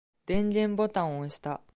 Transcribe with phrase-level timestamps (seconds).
[0.25, 1.61] 電源ボタンを押した。